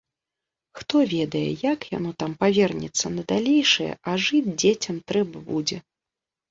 Хто 0.79 0.95
ведае, 1.11 1.41
як 1.73 1.79
яно 1.97 2.11
там 2.23 2.31
павернецца 2.45 3.07
на 3.19 3.29
далейшае, 3.35 3.91
а 4.09 4.19
жыць 4.27 4.47
дзецям 4.61 4.95
трэба 5.13 5.37
будзе. 5.55 5.77